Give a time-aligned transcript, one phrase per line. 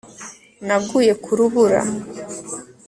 [0.65, 1.81] Naguye ku rubura